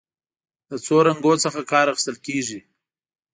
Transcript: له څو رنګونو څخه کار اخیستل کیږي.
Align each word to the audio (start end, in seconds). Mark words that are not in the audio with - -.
له 0.69 0.75
څو 0.85 0.95
رنګونو 1.07 1.41
څخه 1.45 1.61
کار 1.71 1.85
اخیستل 1.91 2.15
کیږي. 2.25 2.59